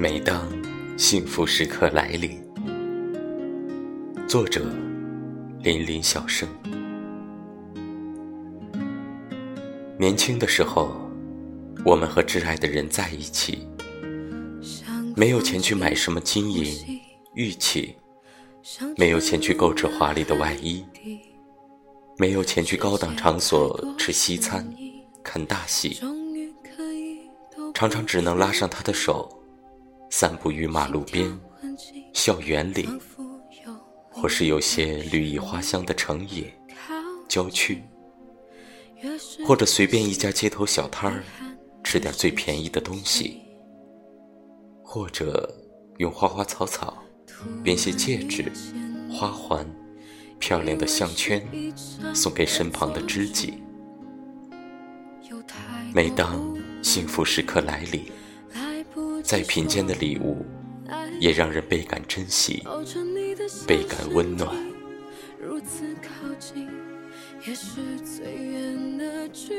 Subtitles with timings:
[0.00, 0.48] 每当
[0.96, 2.40] 幸福时刻来临，
[4.28, 4.64] 作者：
[5.60, 6.48] 林林小生。
[9.98, 10.94] 年轻的时候，
[11.84, 13.66] 我们和挚爱的人在一起，
[15.16, 17.02] 没有钱去买什么金银
[17.34, 17.96] 玉器，
[18.96, 20.84] 没有钱去购置华丽的外衣，
[22.18, 24.64] 没有钱去高档场所吃西餐、
[25.24, 25.98] 看大戏，
[27.74, 29.34] 常常只能拉上他的手。
[30.10, 31.38] 散步于马路边、
[32.12, 32.88] 校园里，
[34.10, 36.52] 或是有些绿意花香的城野、
[37.28, 37.82] 郊区，
[39.46, 41.22] 或者随便一家街头小摊儿
[41.84, 43.42] 吃点最便宜的东西，
[44.82, 45.48] 或者
[45.98, 47.02] 用花花草草
[47.62, 48.50] 编些戒指、
[49.10, 49.64] 花环、
[50.38, 51.46] 漂亮的项圈
[52.14, 53.62] 送给身旁的知己。
[55.94, 58.04] 每当幸福时刻来临。
[59.28, 60.38] 再贫贱的礼物，
[61.20, 62.62] 也让人倍感珍惜，
[63.66, 64.56] 倍感温暖。
[65.38, 66.66] 如此靠近，
[67.46, 69.57] 也是最远的距离。